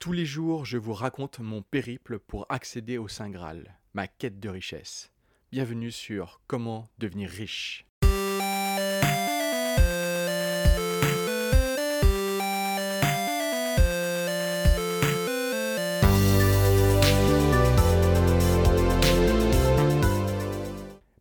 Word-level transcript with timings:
Tous 0.00 0.12
les 0.12 0.24
jours, 0.24 0.64
je 0.64 0.78
vous 0.78 0.94
raconte 0.94 1.40
mon 1.40 1.60
périple 1.60 2.20
pour 2.20 2.46
accéder 2.48 2.96
au 2.96 3.06
Saint 3.06 3.28
Graal, 3.28 3.76
ma 3.92 4.06
quête 4.06 4.40
de 4.40 4.48
richesse. 4.48 5.12
Bienvenue 5.52 5.90
sur 5.90 6.40
Comment 6.46 6.88
devenir 6.96 7.28
riche. 7.28 7.86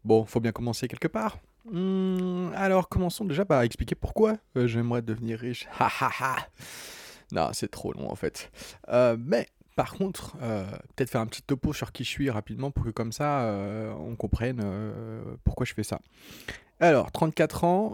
Bon, 0.06 0.24
faut 0.24 0.40
bien 0.40 0.54
commencer 0.54 0.88
quelque 0.88 1.10
part. 1.10 1.38
Hmm, 1.70 2.52
alors, 2.56 2.88
commençons 2.88 3.26
déjà 3.26 3.44
par 3.44 3.62
expliquer 3.64 3.96
pourquoi 3.96 4.38
euh, 4.56 4.68
j'aimerais 4.68 5.02
devenir 5.02 5.38
riche. 5.38 5.68
Ha 5.78 5.92
ha 6.00 6.12
ha 6.18 6.48
Non, 7.32 7.50
c'est 7.54 7.70
trop 7.70 7.94
long 7.94 8.10
en 8.10 8.16
fait. 8.16 8.52
Euh, 8.90 9.18
mais 9.20 9.48
par 9.76 9.94
contre, 9.94 10.36
euh, 10.42 10.66
peut-être 10.96 11.10
faire 11.10 11.22
un 11.22 11.28
petit 11.28 11.42
topo 11.42 11.74
sur 11.74 11.92
qui 11.92 12.04
je 12.04 12.10
suis 12.10 12.30
rapidement 12.30 12.72
pour 12.72 12.86
que 12.86 12.90
comme 12.90 13.12
ça, 13.12 13.44
euh, 13.44 13.94
on 13.94 14.16
comprenne 14.16 14.62
pourquoi 15.44 15.66
je 15.66 15.74
fais 15.74 15.84
ça. 15.84 16.00
Alors, 16.80 17.12
34 17.12 17.64
ans, 17.64 17.94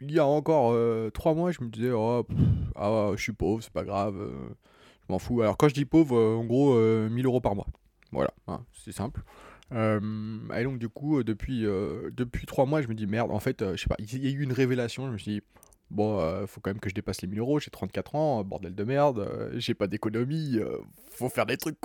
il 0.00 0.10
y 0.10 0.18
a 0.18 0.26
encore 0.26 0.76
3 1.12 1.34
mois, 1.34 1.50
je 1.50 1.62
me 1.62 1.68
disais, 1.68 1.90
oh, 1.90 2.26
ah, 2.76 3.12
je 3.16 3.22
suis 3.22 3.32
pauvre, 3.32 3.62
c'est 3.62 3.72
pas 3.72 3.84
grave, 3.84 4.14
je 4.16 5.12
m'en 5.12 5.18
fous. 5.18 5.42
Alors, 5.42 5.56
quand 5.56 5.68
je 5.68 5.74
dis 5.74 5.84
pauvre, 5.84 6.18
en 6.18 6.44
gros, 6.44 6.74
euh, 6.74 7.08
1000 7.10 7.26
euros 7.26 7.40
par 7.40 7.54
mois. 7.54 7.66
Voilà, 8.12 8.32
hein, 8.46 8.64
c'est 8.72 8.92
simple. 8.92 9.22
Et 9.72 10.64
donc 10.64 10.78
du 10.78 10.88
coup, 10.88 11.22
depuis, 11.24 11.66
euh, 11.66 12.10
depuis 12.12 12.46
3 12.46 12.64
mois, 12.64 12.80
je 12.80 12.88
me 12.88 12.94
dis 12.94 13.06
merde, 13.06 13.30
en 13.32 13.40
fait, 13.40 13.62
euh, 13.62 13.76
je 13.76 13.82
sais 13.82 13.88
pas, 13.88 13.96
il 13.98 14.24
y 14.24 14.28
a 14.28 14.30
eu 14.30 14.42
une 14.42 14.52
révélation, 14.52 15.06
je 15.06 15.12
me 15.12 15.18
suis 15.18 15.32
dit, 15.32 15.42
bon, 15.94 16.20
euh, 16.20 16.46
faut 16.46 16.60
quand 16.60 16.70
même 16.70 16.80
que 16.80 16.90
je 16.90 16.94
dépasse 16.94 17.22
les 17.22 17.28
1000 17.28 17.38
euros, 17.38 17.58
j'ai 17.60 17.70
34 17.70 18.14
ans, 18.16 18.44
bordel 18.44 18.74
de 18.74 18.84
merde, 18.84 19.20
euh, 19.20 19.50
j'ai 19.54 19.74
pas 19.74 19.86
d'économie, 19.86 20.58
euh, 20.58 20.78
faut 21.10 21.28
faire 21.28 21.46
des 21.46 21.56
trucs. 21.56 21.78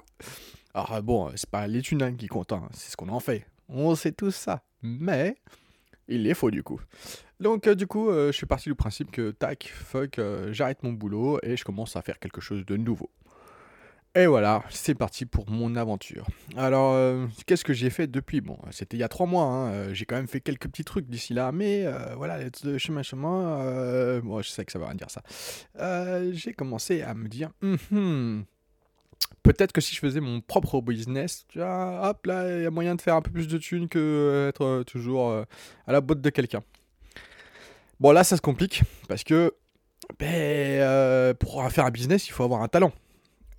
Alors 0.73 1.01
bon, 1.01 1.31
c'est 1.35 1.49
pas 1.49 1.67
les 1.67 1.81
thunes 1.81 2.01
hein, 2.03 2.13
qui 2.13 2.27
comptent, 2.27 2.51
hein, 2.51 2.67
c'est 2.73 2.91
ce 2.91 2.97
qu'on 2.97 3.09
en 3.09 3.19
fait. 3.19 3.45
On 3.69 3.95
sait 3.95 4.11
tous 4.11 4.35
ça. 4.35 4.63
Mais, 4.81 5.35
il 6.07 6.23
les 6.23 6.33
faut 6.33 6.51
du 6.51 6.63
coup. 6.63 6.81
Donc 7.39 7.69
du 7.69 7.87
coup, 7.87 8.11
je 8.11 8.31
suis 8.31 8.45
parti 8.45 8.67
du 8.69 8.75
principe 8.75 9.11
que, 9.11 9.31
tac, 9.31 9.71
fuck, 9.73 10.19
j'arrête 10.51 10.83
mon 10.83 10.91
boulot 10.91 11.39
et 11.43 11.55
je 11.55 11.63
commence 11.63 11.95
à 11.95 12.01
faire 12.01 12.19
quelque 12.19 12.41
chose 12.41 12.65
de 12.65 12.75
nouveau. 12.75 13.09
Et 14.19 14.27
voilà, 14.27 14.65
c'est 14.69 14.95
parti 14.95 15.25
pour 15.25 15.49
mon 15.49 15.77
aventure. 15.77 16.27
Alors, 16.57 16.93
euh, 16.93 17.25
qu'est-ce 17.45 17.63
que 17.63 17.71
j'ai 17.71 17.89
fait 17.89 18.05
depuis? 18.05 18.41
Bon, 18.41 18.57
c'était 18.69 18.97
il 18.97 18.99
y 18.99 19.03
a 19.03 19.07
trois 19.07 19.25
mois, 19.25 19.45
hein, 19.45 19.71
euh, 19.71 19.93
j'ai 19.93 20.03
quand 20.03 20.17
même 20.17 20.27
fait 20.27 20.41
quelques 20.41 20.67
petits 20.67 20.83
trucs 20.83 21.07
d'ici 21.07 21.33
là, 21.33 21.53
mais 21.53 21.85
euh, 21.85 22.15
voilà, 22.17 22.37
chemin, 22.77 23.01
chemin, 23.01 24.19
bon, 24.19 24.41
je 24.41 24.49
sais 24.49 24.65
que 24.65 24.73
ça 24.73 24.79
va 24.79 24.87
rien 24.87 24.95
dire 24.95 25.07
ça. 25.09 25.21
J'ai 26.33 26.51
commencé 26.51 27.01
à 27.01 27.13
me 27.13 27.29
dire, 27.29 27.51
peut-être 29.41 29.71
que 29.71 29.79
si 29.79 29.95
je 29.95 30.01
faisais 30.01 30.19
mon 30.19 30.41
propre 30.41 30.81
business, 30.81 31.45
tu 31.47 31.59
vois, 31.59 32.09
hop 32.09 32.25
là, 32.25 32.57
il 32.57 32.63
y 32.63 32.65
a 32.65 32.71
moyen 32.71 32.95
de 32.95 33.01
faire 33.01 33.15
un 33.15 33.21
peu 33.21 33.31
plus 33.31 33.47
de 33.47 33.57
thunes 33.57 33.87
que 33.87 34.49
être 34.49 34.83
toujours 34.83 35.31
à 35.87 35.91
la 35.93 36.01
botte 36.01 36.19
de 36.19 36.29
quelqu'un. 36.29 36.61
Bon, 38.01 38.11
là, 38.11 38.25
ça 38.25 38.35
se 38.35 38.41
complique, 38.41 38.83
parce 39.07 39.23
que 39.23 39.53
ben, 40.19 41.33
pour 41.35 41.71
faire 41.71 41.85
un 41.85 41.91
business, 41.91 42.27
il 42.27 42.31
faut 42.31 42.43
avoir 42.43 42.63
un 42.63 42.67
talent. 42.67 42.91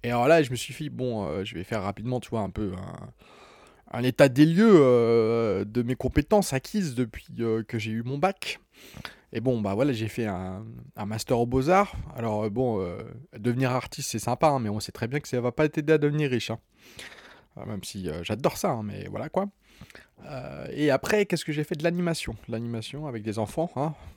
Et 0.03 0.11
alors 0.11 0.29
là, 0.29 0.43
je 0.43 0.51
me 0.51 0.56
suis 0.56 0.75
dit, 0.75 0.91
bon, 0.91 1.27
euh, 1.27 1.45
je 1.45 1.55
vais 1.55 1.65
faire 1.65 1.83
rapidement, 1.83 2.20
tu 2.20 2.31
vois, 2.31 2.41
un 2.41 2.51
peu 2.51 2.73
un, 3.93 4.03
état 4.03 4.29
des 4.29 4.47
lieux 4.47 4.73
euh, 4.73 5.65
de 5.65 5.83
mes 5.83 5.95
compétences 5.95 6.53
acquises 6.53 6.95
depuis 6.95 7.27
euh, 7.41 7.62
que 7.62 7.79
j'ai 7.79 7.91
eu 7.91 8.03
mon 8.03 8.19
bac. 8.19 8.61
Et 9.33 9.41
bon, 9.41 9.61
bah 9.61 9.75
voilà, 9.75 9.93
j'ai 9.93 10.09
fait 10.09 10.27
un, 10.27 10.65
master 11.06 11.39
aux 11.39 11.47
beaux-arts. 11.47 11.95
Alors 12.17 12.51
bon, 12.51 12.84
devenir 13.39 13.71
artiste, 13.71 14.11
c'est 14.11 14.19
sympa, 14.19 14.48
hein, 14.48 14.59
mais 14.59 14.69
on 14.69 14.81
sait 14.81 14.91
très 14.91 15.06
bien 15.06 15.21
que 15.21 15.28
ça 15.28 15.41
va 15.41 15.53
pas 15.53 15.69
t'aider 15.69 15.93
à 15.93 15.98
devenir 15.98 16.31
riche. 16.31 16.51
hein. 16.51 16.59
Même 17.65 17.84
si 17.84 18.09
j'adore 18.23 18.56
ça, 18.56 18.71
hein, 18.71 18.83
mais 18.83 19.06
voilà 19.09 19.28
quoi. 19.28 19.48
Et 20.73 20.91
après, 20.91 21.27
qu'est-ce 21.27 21.45
que 21.45 21.53
j'ai 21.53 21.62
fait 21.62 21.77
de 21.77 21.84
l'animation? 21.84 22.34
L'animation 22.49 23.06
avec 23.06 23.22
des 23.22 23.39
enfants. 23.39 23.71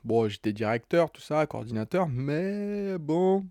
Bon, 0.03 0.27
j'étais 0.27 0.51
directeur, 0.51 1.11
tout 1.11 1.21
ça, 1.21 1.45
coordinateur, 1.45 2.07
mais 2.07 2.97
bon, 2.97 3.45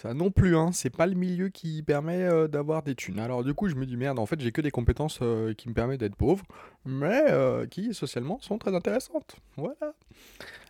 ça 0.00 0.14
non 0.14 0.30
plus, 0.30 0.56
hein, 0.56 0.70
c'est 0.72 0.90
pas 0.90 1.06
le 1.06 1.14
milieu 1.14 1.50
qui 1.50 1.82
permet 1.82 2.22
euh, 2.22 2.48
d'avoir 2.48 2.82
des 2.82 2.94
thunes. 2.94 3.18
Alors 3.18 3.44
du 3.44 3.52
coup, 3.52 3.68
je 3.68 3.74
me 3.74 3.84
dis 3.84 3.96
merde, 3.96 4.18
en 4.18 4.26
fait, 4.26 4.40
j'ai 4.40 4.50
que 4.50 4.62
des 4.62 4.70
compétences 4.70 5.18
euh, 5.20 5.52
qui 5.52 5.68
me 5.68 5.74
permettent 5.74 6.00
d'être 6.00 6.16
pauvre, 6.16 6.44
mais 6.86 7.24
euh, 7.28 7.66
qui 7.66 7.92
socialement 7.92 8.38
sont 8.40 8.56
très 8.56 8.74
intéressantes. 8.74 9.36
Voilà. 9.56 9.94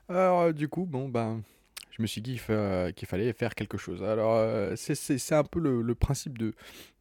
Alors 0.08 0.52
du 0.52 0.68
coup, 0.68 0.84
bon 0.84 1.08
ben, 1.08 1.42
je 1.91 2.02
me 2.02 2.08
suis 2.08 2.20
dit 2.20 2.32
qu'il 2.32 2.41
fa- 2.41 2.91
qu'il 2.92 3.06
fallait 3.06 3.32
faire 3.32 3.54
quelque 3.54 3.78
chose. 3.78 4.02
Alors 4.02 4.44
c'est 4.76 5.32
un 5.32 5.44
peu 5.44 5.60
le, 5.60 5.94
principe 5.94 6.36
de 6.36 6.52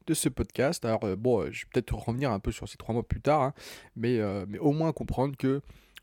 de 0.05 0.13
ce 0.13 0.29
podcast. 0.29 0.85
Alors 0.85 1.01
bon, 1.17 1.51
je 1.51 1.63
vais 1.63 1.69
peut-être 1.73 1.95
revenir 1.95 2.31
un 2.31 2.39
peu 2.39 2.51
sur 2.51 2.69
ces 2.69 2.77
trois 2.77 2.93
mois 2.93 3.07
plus 3.07 3.21
tard, 3.21 3.41
hein, 3.41 3.53
mais 3.95 4.19
mais 4.47 4.59
au 4.59 4.71
moins 4.71 4.91
comprendre 4.91 5.35
que 5.35 5.61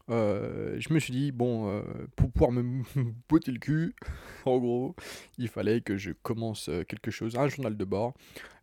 euh, 0.09 0.77
je 0.79 0.93
me 0.93 1.01
suis 1.01 1.13
dit 1.13 1.33
bon, 1.33 1.69
euh, 1.69 1.83
pour 2.15 2.31
pouvoir 2.31 2.53
me 2.53 2.83
botter 3.29 3.51
le 3.51 3.59
cul, 3.59 3.95
en 4.45 4.59
gros 4.59 4.95
il 5.39 5.49
fallait 5.49 5.81
que 5.81 5.97
je 5.97 6.13
commence 6.13 6.69
euh, 6.69 6.85
quelque 6.85 7.11
chose, 7.11 7.37
un 7.37 7.49
journal 7.49 7.77
de 7.77 7.85
bord. 7.85 8.15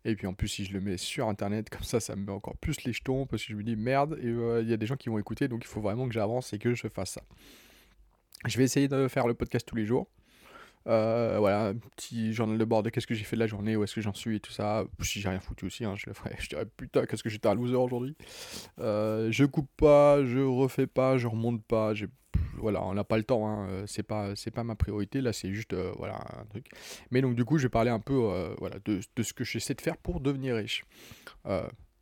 Et 0.05 0.15
puis 0.15 0.27
en 0.27 0.33
plus, 0.33 0.49
si 0.49 0.65
je 0.65 0.73
le 0.73 0.81
mets 0.81 0.97
sur 0.97 1.29
internet, 1.29 1.69
comme 1.69 1.83
ça, 1.83 2.01
ça 2.01 2.15
me 2.15 2.25
met 2.25 2.31
encore 2.31 2.57
plus 2.57 2.83
les 2.83 2.91
jetons 2.91 3.25
parce 3.25 3.43
que 3.43 3.53
je 3.53 3.57
me 3.57 3.63
dis 3.63 3.77
merde, 3.77 4.17
il 4.21 4.69
y 4.69 4.73
a 4.73 4.77
des 4.77 4.85
gens 4.85 4.97
qui 4.97 5.09
vont 5.09 5.17
écouter, 5.17 5.47
donc 5.47 5.63
il 5.63 5.67
faut 5.67 5.79
vraiment 5.81 6.07
que 6.07 6.13
j'avance 6.13 6.51
et 6.51 6.59
que 6.59 6.73
je 6.73 6.87
fasse 6.89 7.11
ça. 7.11 7.23
Je 8.45 8.57
vais 8.57 8.65
essayer 8.65 8.89
de 8.89 9.07
faire 9.07 9.27
le 9.27 9.33
podcast 9.33 9.65
tous 9.65 9.75
les 9.75 9.85
jours. 9.85 10.07
Euh, 10.87 11.37
voilà, 11.39 11.67
un 11.67 11.75
petit 11.75 12.33
journal 12.33 12.57
de 12.57 12.65
bord 12.65 12.83
de 12.83 12.89
qu'est-ce 12.89 13.07
que 13.07 13.13
j'ai 13.13 13.23
fait 13.23 13.35
de 13.35 13.39
la 13.39 13.47
journée, 13.47 13.75
où 13.75 13.83
est-ce 13.83 13.95
que 13.95 14.01
j'en 14.01 14.13
suis 14.13 14.37
et 14.37 14.39
tout 14.39 14.51
ça. 14.51 14.85
Si 15.01 15.21
j'ai 15.21 15.29
rien 15.29 15.39
foutu 15.39 15.65
aussi, 15.65 15.85
hein, 15.85 15.95
je 15.95 16.05
le 16.07 16.13
ferai. 16.13 16.35
Je 16.39 16.49
dirais 16.49 16.65
putain, 16.77 17.05
qu'est-ce 17.05 17.23
que 17.23 17.29
j'étais 17.29 17.47
un 17.47 17.55
loser 17.55 17.75
aujourd'hui. 17.75 18.15
Euh, 18.79 19.31
je 19.31 19.45
coupe 19.45 19.69
pas, 19.77 20.23
je 20.25 20.39
refais 20.39 20.87
pas, 20.87 21.17
je 21.17 21.27
remonte 21.27 21.63
pas. 21.63 21.93
Voilà, 22.57 22.83
on 22.83 22.93
n'a 22.93 23.03
pas 23.03 23.17
le 23.17 23.23
temps, 23.23 23.47
hein, 23.47 23.67
euh, 23.69 23.83
c'est 23.87 24.03
pas, 24.03 24.33
pas 24.53 24.63
ma 24.63 24.75
priorité. 24.75 25.21
Là, 25.21 25.33
c'est 25.33 25.53
juste 25.53 25.73
voilà, 25.97 26.19
un 26.39 26.45
truc. 26.45 26.67
Mais 27.11 27.21
donc, 27.21 27.35
du 27.35 27.45
coup, 27.45 27.57
je 27.57 27.63
vais 27.63 27.69
parler 27.69 27.91
un 27.91 27.99
peu 27.99 28.53
voilà, 28.59 28.77
de, 28.85 28.99
de 29.15 29.23
ce 29.23 29.33
que 29.33 29.43
j'essaie 29.43 29.75
de 29.75 29.81
faire 29.81 29.97
pour 29.97 30.19
devenir 30.19 30.55
riche. 30.55 30.83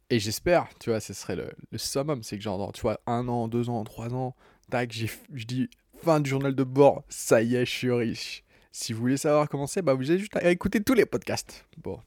Et 0.09 0.19
j'espère, 0.19 0.67
tu 0.79 0.89
vois, 0.89 0.99
ce 0.99 1.13
serait 1.13 1.37
le, 1.37 1.51
le 1.71 1.77
summum, 1.77 2.21
c'est 2.21 2.35
que 2.37 2.43
genre, 2.43 2.73
tu 2.73 2.81
vois, 2.81 2.99
un 3.07 3.29
an, 3.29 3.47
deux 3.47 3.69
ans, 3.69 3.81
trois 3.85 4.13
ans, 4.13 4.35
tac, 4.69 4.91
je 4.91 5.45
dis 5.45 5.69
fin 6.03 6.19
du 6.19 6.29
journal 6.29 6.53
de 6.53 6.63
bord, 6.63 7.03
ça 7.07 7.41
y 7.41 7.55
est, 7.55 7.65
je 7.65 7.71
suis 7.71 7.91
riche. 7.91 8.43
Si 8.71 8.93
vous 8.93 9.01
voulez 9.01 9.17
savoir 9.17 9.49
comment 9.49 9.67
c'est, 9.67 9.81
bah 9.81 9.93
vous 9.93 10.09
avez 10.09 10.19
juste 10.19 10.35
à 10.37 10.49
écouter 10.49 10.81
tous 10.81 10.93
les 10.93 11.05
podcasts. 11.05 11.65
Bon. 11.77 11.99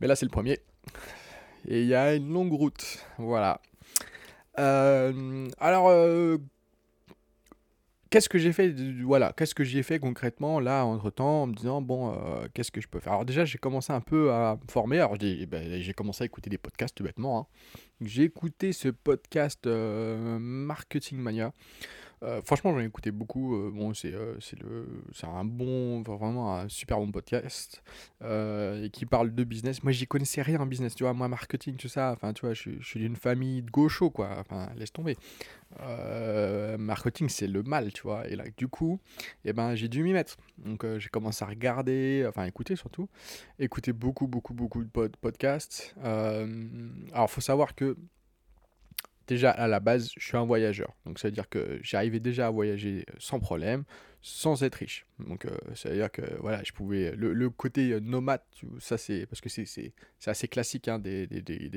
Mais 0.00 0.06
là, 0.06 0.14
c'est 0.14 0.26
le 0.26 0.30
premier. 0.30 0.60
Et 1.66 1.82
il 1.82 1.88
y 1.88 1.94
a 1.94 2.14
une 2.14 2.32
longue 2.32 2.52
route. 2.52 3.04
Voilà. 3.18 3.60
Euh, 4.58 5.48
alors, 5.58 5.88
euh, 5.88 6.38
qu'est-ce 8.10 8.28
que 8.28 8.38
j'ai 8.38 8.52
fait 8.52 8.74
Voilà, 9.02 9.32
qu'est-ce 9.36 9.54
que 9.54 9.64
j'ai 9.64 9.82
fait 9.82 9.98
concrètement 9.98 10.60
là, 10.60 10.84
entre-temps, 10.84 11.42
en 11.42 11.46
me 11.48 11.54
disant, 11.54 11.82
bon, 11.82 12.12
euh, 12.14 12.46
qu'est-ce 12.54 12.70
que 12.70 12.80
je 12.80 12.86
peux 12.88 13.00
faire? 13.00 13.14
Alors 13.14 13.24
déjà, 13.24 13.44
j'ai 13.44 13.58
commencé 13.58 13.92
un 13.92 14.00
peu 14.00 14.32
à 14.32 14.56
me 14.62 14.70
former. 14.70 14.98
Alors, 14.98 15.16
j'ai 15.18 15.46
ben, 15.46 15.82
j'ai 15.82 15.92
commencé 15.94 16.22
à 16.22 16.26
écouter 16.26 16.48
des 16.48 16.58
podcasts, 16.58 17.02
bêtement. 17.02 17.40
hein. 17.40 17.46
J'ai 18.00 18.22
écouté 18.22 18.72
ce 18.72 18.88
podcast 18.88 19.66
Marketing 19.66 21.18
Mania. 21.18 21.52
Euh, 22.22 22.40
franchement, 22.42 22.72
j'en 22.72 22.80
ai 22.80 22.84
écouté 22.86 23.10
beaucoup. 23.10 23.56
euh, 23.56 23.70
bon, 23.70 23.92
c'est 23.94 24.14
euh, 24.14 24.36
un 25.24 25.44
bon, 25.44 26.02
vraiment 26.02 26.56
un 26.58 26.68
super 26.68 26.98
bon 26.98 27.10
podcast 27.12 27.82
euh, 28.22 28.84
et 28.84 28.90
qui 28.90 29.04
parle 29.06 29.34
de 29.34 29.44
business. 29.44 29.82
Moi, 29.82 29.92
j'y 29.92 30.06
connaissais 30.06 30.42
rien 30.42 30.60
en 30.60 30.66
business, 30.66 30.94
tu 30.94 31.04
vois. 31.04 31.12
Moi, 31.12 31.28
marketing, 31.28 31.76
tout 31.76 31.88
ça. 31.88 32.12
Enfin, 32.12 32.32
tu 32.32 32.42
vois, 32.46 32.54
je, 32.54 32.70
suis- 32.82 33.00
d'une 33.00 33.16
famille 33.16 33.62
de 33.62 33.70
gauchos, 33.70 34.10
quoi. 34.10 34.30
Enfin, 34.38 34.68
laisse 34.76 34.92
tomber. 34.92 35.16
Marketing, 36.78 37.28
c'est 37.28 37.46
le 37.46 37.62
mal, 37.62 37.92
tu 37.92 38.02
vois. 38.02 38.26
Et 38.28 38.36
là, 38.36 38.44
du 38.56 38.68
coup, 38.68 38.98
eh 39.44 39.52
ben, 39.52 39.74
j'ai 39.74 39.88
dû 39.88 40.02
m'y 40.02 40.12
mettre. 40.12 40.36
Donc, 40.58 40.84
j'ai 40.98 41.08
commencé 41.08 41.44
à 41.44 41.48
regarder, 41.48 42.24
enfin, 42.28 42.44
écouter 42.44 42.76
surtout, 42.76 43.08
écouter 43.58 43.92
beaucoup, 43.92 44.26
beaucoup, 44.26 44.54
beaucoup 44.54 44.82
de 44.84 44.88
pod- 44.88 45.16
podcasts. 45.16 45.94
Alors, 46.02 47.30
faut 47.30 47.40
savoir 47.40 47.74
que 47.74 47.96
Déjà, 49.26 49.50
à 49.50 49.66
la 49.66 49.80
base, 49.80 50.10
je 50.16 50.24
suis 50.24 50.36
un 50.36 50.44
voyageur. 50.44 50.94
Donc, 51.04 51.18
ça 51.18 51.28
veut 51.28 51.32
dire 51.32 51.48
que 51.48 51.78
j'arrivais 51.82 52.20
déjà 52.20 52.46
à 52.46 52.50
voyager 52.50 53.04
sans 53.18 53.40
problème, 53.40 53.84
sans 54.22 54.62
être 54.62 54.76
riche. 54.76 55.06
Donc, 55.18 55.46
euh, 55.46 55.56
ça 55.74 55.88
veut 55.88 55.96
dire 55.96 56.10
que, 56.10 56.22
voilà, 56.40 56.62
je 56.64 56.72
pouvais... 56.72 57.12
Le, 57.16 57.50
côté 57.50 57.92
euh, 57.92 58.00
nomade, 58.00 58.42
ça, 58.78 58.98
c'est... 58.98 59.26
Parce 59.26 59.40
que 59.40 59.48
c'est 59.48 59.92
assez 60.26 60.48
classique, 60.48 60.88
hein, 60.88 60.98
des, 60.98 61.28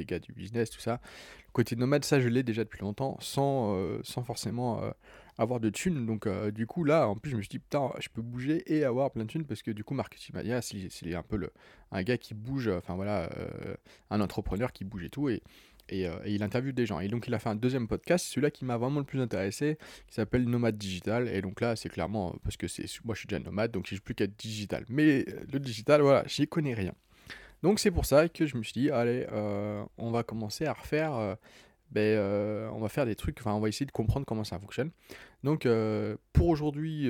gars 0.08 0.20
du 0.20 0.32
business, 0.34 0.70
tout 0.70 0.80
ça. 0.80 1.02
Le 1.48 1.52
côté 1.52 1.76
nomade, 1.76 2.06
ça, 2.06 2.20
je 2.20 2.28
l'ai 2.28 2.44
déjà 2.44 2.64
depuis 2.64 2.82
longtemps, 2.82 3.18
sans, 3.20 3.76
euh, 3.76 4.02
forcément 4.24 4.84
euh, 4.84 4.92
avoir 5.40 5.60
de 5.60 5.70
thunes. 5.70 6.06
Donc, 6.06 6.28
euh, 6.28 6.52
du 6.52 6.68
coup, 6.68 6.84
là, 6.84 7.08
en 7.08 7.16
plus, 7.16 7.32
je 7.32 7.38
me 7.38 7.42
suis 7.42 7.50
dit, 7.50 7.60
putain, 7.60 7.92
je 8.00 8.10
peux 8.10 8.22
bouger 8.22 8.62
et 8.72 8.84
avoir 8.84 9.10
plein 9.12 9.24
de 9.24 9.30
thunes, 9.30 9.46
parce 9.46 9.64
que, 9.64 9.72
du 9.72 9.84
coup, 9.84 9.94
Marketing 9.94 10.36
Mania, 10.36 10.62
c'est 10.62 11.16
un 11.16 11.24
peu 11.24 11.50
un 11.92 12.04
gars 12.04 12.18
qui 12.18 12.34
bouge, 12.34 12.68
enfin, 12.68 12.96
voilà, 12.96 13.30
euh, 13.38 13.76
un 14.10 14.22
entrepreneur 14.22 14.72
qui 14.72 14.84
bouge 14.84 15.06
et 15.06 15.10
tout, 15.10 15.30
et 15.30 15.42
et, 15.90 16.08
euh, 16.08 16.14
et 16.26 16.34
il 16.34 16.44
interviewe 16.44 16.74
des 16.74 16.86
gens. 16.86 17.00
Et 17.00 17.08
donc 17.08 17.28
il 17.28 17.34
a 17.34 17.40
fait 17.40 17.50
un 17.50 17.56
deuxième 17.56 17.88
podcast, 17.88 18.26
celui-là 18.26 18.52
qui 18.52 18.66
m'a 18.66 18.78
vraiment 18.78 19.00
le 19.00 19.06
plus 19.06 19.22
intéressé, 19.22 19.78
qui 20.08 20.16
s'appelle 20.16 20.46
Nomade 20.46 20.78
Digital. 20.78 21.28
Et 21.28 21.42
donc 21.42 21.62
là, 21.62 21.76
c'est 21.76 21.90
clairement 21.90 22.36
parce 22.44 22.58
que 22.58 22.68
c'est 22.68 22.86
moi 23.04 23.16
je 23.16 23.20
suis 23.20 23.28
déjà 23.28 23.40
nomade, 23.40 23.72
donc 23.72 23.88
j'ai 23.88 24.00
plus 24.00 24.16
qu'à 24.16 24.26
être 24.26 24.38
digital. 24.38 24.86
Mais 24.90 25.26
le 25.52 25.60
digital, 25.60 26.02
voilà, 26.02 26.24
j'y 26.28 26.48
connais 26.48 26.74
rien. 26.74 26.94
Donc 27.64 27.80
c'est 27.80 27.92
pour 27.92 28.06
ça 28.06 28.30
que 28.30 28.46
je 28.46 28.56
me 28.56 28.64
suis 28.64 28.82
dit, 28.82 28.90
allez, 28.90 29.28
on 29.98 30.12
va 30.12 30.24
commencer 30.24 30.66
à 30.66 30.74
refaire 30.74 31.38
ben, 31.92 32.02
euh, 32.02 32.70
on 32.74 32.80
va 32.80 32.90
faire 32.90 33.06
des 33.06 33.16
trucs, 33.16 33.40
enfin 33.40 33.54
on 33.54 33.60
va 33.60 33.68
essayer 33.68 33.86
de 33.86 33.92
comprendre 33.92 34.26
comment 34.26 34.44
ça 34.44 34.60
fonctionne. 34.60 34.92
Donc 35.44 35.66
euh, 35.66 36.16
pour 36.34 36.48
aujourd'hui, 36.48 37.10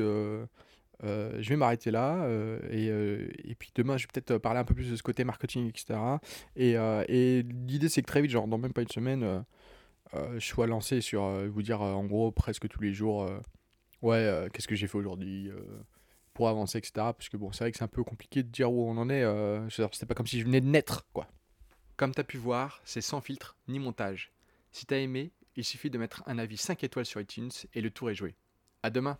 euh, 1.03 1.37
je 1.39 1.49
vais 1.49 1.55
m'arrêter 1.55 1.91
là 1.91 2.27
et, 2.69 2.87
et, 2.87 3.55
puis 3.55 3.71
demain 3.75 3.97
je 3.97 4.03
vais 4.03 4.09
peut-être 4.13 4.37
parler 4.37 4.59
un 4.59 4.63
peu 4.63 4.73
plus 4.73 4.89
de 4.91 4.95
ce 4.95 5.03
côté 5.03 5.23
marketing, 5.23 5.67
etc. 5.69 5.99
Et, 6.55 6.73
et 6.73 7.43
l'idée 7.43 7.89
c'est 7.89 8.01
que 8.01 8.07
très 8.07 8.21
vite, 8.21 8.31
genre 8.31 8.47
dans 8.47 8.57
même 8.57 8.73
pas 8.73 8.81
une 8.81 8.89
semaine, 8.89 9.43
je 10.13 10.45
sois 10.45 10.67
lancé 10.67 11.01
sur 11.01 11.23
vous 11.49 11.61
dire 11.61 11.81
en 11.81 12.03
gros 12.05 12.31
presque 12.31 12.67
tous 12.67 12.81
les 12.81 12.93
jours, 12.93 13.29
ouais, 14.01 14.47
qu'est-ce 14.53 14.67
que 14.67 14.75
j'ai 14.75 14.87
fait 14.87 14.97
aujourd'hui 14.97 15.51
pour 16.33 16.49
avancer, 16.49 16.77
etc. 16.77 16.91
Parce 16.95 17.29
que 17.29 17.37
bon, 17.37 17.51
c'est 17.51 17.63
vrai 17.63 17.71
que 17.71 17.77
c'est 17.77 17.83
un 17.83 17.87
peu 17.87 18.03
compliqué 18.03 18.43
de 18.43 18.49
dire 18.49 18.71
où 18.71 18.89
on 18.89 18.97
en 18.97 19.09
est. 19.09 19.23
c'est 19.69 20.05
pas 20.05 20.15
comme 20.15 20.27
si 20.27 20.39
je 20.39 20.45
venais 20.45 20.61
de 20.61 20.67
naître, 20.67 21.07
quoi. 21.13 21.27
Comme 21.99 22.13
tu 22.13 22.21
as 22.21 22.23
pu 22.23 22.37
voir, 22.37 22.79
c'est 22.85 23.01
sans 23.01 23.19
filtre 23.19 23.57
ni 23.67 23.77
montage. 23.77 24.31
Si 24.71 24.85
t'as 24.85 24.99
aimé, 24.99 25.33
il 25.57 25.65
suffit 25.65 25.89
de 25.89 25.97
mettre 25.97 26.23
un 26.27 26.37
avis 26.37 26.55
5 26.55 26.81
étoiles 26.85 27.05
sur 27.05 27.19
iTunes 27.19 27.51
et 27.73 27.81
le 27.81 27.91
tour 27.91 28.09
est 28.09 28.15
joué. 28.15 28.35
À 28.83 28.89
demain 28.89 29.17